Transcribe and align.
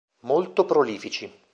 Molto 0.21 0.65
prolifici. 0.65 1.31